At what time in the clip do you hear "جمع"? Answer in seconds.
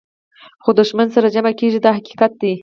1.35-1.53